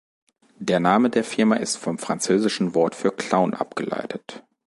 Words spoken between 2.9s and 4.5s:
für "Clown" abgeleitet.